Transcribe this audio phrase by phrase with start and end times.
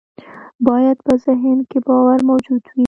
[0.67, 2.79] بايد په ذهن کې باور موجود وي.